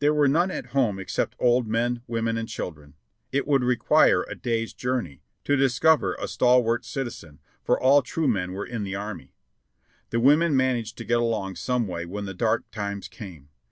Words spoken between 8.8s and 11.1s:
the army. The women managed to